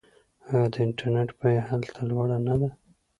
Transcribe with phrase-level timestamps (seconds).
[0.49, 2.69] آیا د انټرنیټ بیه هلته لوړه نه ده؟